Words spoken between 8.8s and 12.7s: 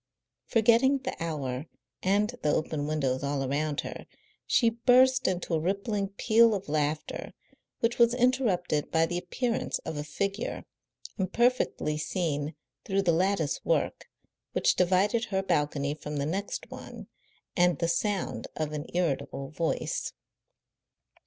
by the appearance of a figure, imperfectly seen